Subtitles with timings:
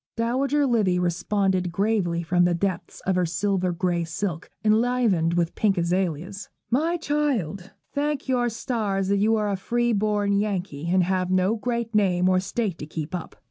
[0.17, 5.77] Dowager Livy responded gravely from the depths of her silver grey silk, enlivened with pink
[5.77, 11.29] azaleas, 'My child, thank your stars that you are a free born Yankee, and have
[11.29, 13.35] no great name or state to keep up.